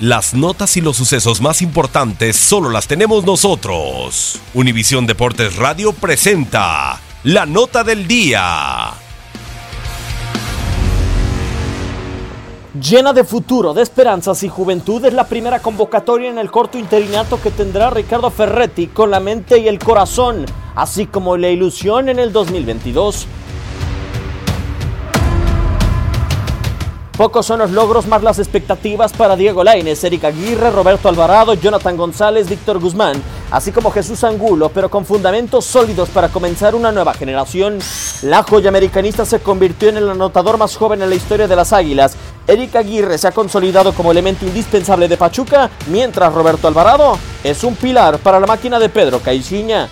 Las 0.00 0.32
notas 0.32 0.76
y 0.76 0.80
los 0.80 0.96
sucesos 0.96 1.40
más 1.40 1.60
importantes 1.60 2.36
solo 2.36 2.70
las 2.70 2.86
tenemos 2.86 3.24
nosotros. 3.24 4.38
Univisión 4.54 5.08
Deportes 5.08 5.56
Radio 5.56 5.92
presenta 5.92 7.00
la 7.24 7.46
nota 7.46 7.82
del 7.82 8.06
día. 8.06 8.92
Llena 12.80 13.12
de 13.12 13.24
futuro, 13.24 13.74
de 13.74 13.82
esperanzas 13.82 14.44
y 14.44 14.48
juventud 14.48 15.04
es 15.04 15.14
la 15.14 15.26
primera 15.26 15.58
convocatoria 15.58 16.30
en 16.30 16.38
el 16.38 16.52
corto 16.52 16.78
interinato 16.78 17.42
que 17.42 17.50
tendrá 17.50 17.90
Ricardo 17.90 18.30
Ferretti 18.30 18.86
con 18.86 19.10
la 19.10 19.18
mente 19.18 19.58
y 19.58 19.66
el 19.66 19.80
corazón, 19.80 20.46
así 20.76 21.06
como 21.06 21.36
la 21.36 21.48
ilusión 21.48 22.08
en 22.08 22.20
el 22.20 22.32
2022. 22.32 23.26
Pocos 27.18 27.46
son 27.46 27.58
los 27.58 27.72
logros 27.72 28.06
más 28.06 28.22
las 28.22 28.38
expectativas 28.38 29.12
para 29.12 29.34
Diego 29.34 29.64
Lainez, 29.64 30.04
Eric 30.04 30.22
Aguirre, 30.22 30.70
Roberto 30.70 31.08
Alvarado, 31.08 31.54
Jonathan 31.54 31.96
González, 31.96 32.48
Víctor 32.48 32.78
Guzmán, 32.78 33.20
así 33.50 33.72
como 33.72 33.90
Jesús 33.90 34.22
Angulo, 34.22 34.68
pero 34.72 34.88
con 34.88 35.04
fundamentos 35.04 35.64
sólidos 35.64 36.10
para 36.10 36.28
comenzar 36.28 36.76
una 36.76 36.92
nueva 36.92 37.14
generación. 37.14 37.80
La 38.22 38.44
joya 38.44 38.68
americanista 38.68 39.24
se 39.24 39.40
convirtió 39.40 39.88
en 39.88 39.96
el 39.96 40.08
anotador 40.08 40.58
más 40.58 40.76
joven 40.76 41.02
en 41.02 41.10
la 41.10 41.16
historia 41.16 41.48
de 41.48 41.56
las 41.56 41.72
Águilas. 41.72 42.16
Eric 42.46 42.76
Aguirre 42.76 43.18
se 43.18 43.26
ha 43.26 43.32
consolidado 43.32 43.92
como 43.92 44.12
elemento 44.12 44.46
indispensable 44.46 45.08
de 45.08 45.16
Pachuca, 45.16 45.70
mientras 45.88 46.32
Roberto 46.32 46.68
Alvarado 46.68 47.18
es 47.42 47.64
un 47.64 47.74
pilar 47.74 48.18
para 48.18 48.38
la 48.38 48.46
máquina 48.46 48.78
de 48.78 48.90
Pedro 48.90 49.18
Caixinha. 49.18 49.88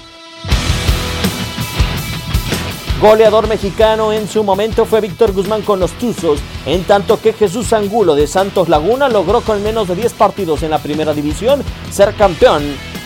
Goleador 3.01 3.47
mexicano 3.47 4.11
en 4.11 4.27
su 4.27 4.43
momento 4.43 4.87
fue 4.87 5.03
Víctor 5.03 5.33
Guzmán 5.33 5.61
con 5.61 5.79
los 5.79 5.93
Tuzos, 5.93 6.41
en 6.65 6.85
tanto 6.85 7.21
que 7.21 7.35
Jesús 7.35 7.75
Angulo 7.75 8.15
de 8.15 8.27
Santos 8.27 8.71
Laguna 8.71 9.11
logró 9.11 9.43
con 9.43 9.63
menos 9.63 9.87
de 9.87 9.97
10 9.97 10.15
partidos 10.15 10.63
en 10.63 10.71
la 10.71 10.79
primera 10.79 11.13
división 11.13 11.63
ser 11.91 12.15
campeón 12.15 12.63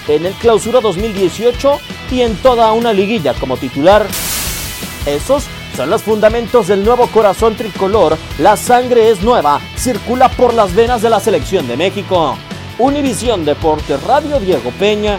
en 0.07 0.27
el 0.27 0.33
clausura 0.35 0.81
2018 0.81 1.79
y 2.13 2.21
en 2.21 2.37
toda 2.37 2.73
una 2.73 2.93
liguilla 2.93 3.35
como 3.35 3.57
titular. 3.57 4.07
Esos 5.07 5.45
son 5.77 5.91
los 5.91 6.03
fundamentos 6.03 6.69
del 6.69 6.85
nuevo 6.85 7.09
corazón 7.09 7.57
tricolor. 7.57 8.17
La 8.39 8.57
sangre 8.57 9.11
es 9.11 9.23
nueva, 9.23 9.61
circula 9.77 10.29
por 10.29 10.55
las 10.55 10.73
venas 10.73 11.03
de 11.03 11.11
la 11.11 11.19
selección 11.19 11.67
de 11.67 11.77
México. 11.77 12.37
Univisión 12.79 13.45
Deportes 13.45 14.01
Radio 14.05 14.39
Diego 14.39 14.71
Peña. 14.79 15.19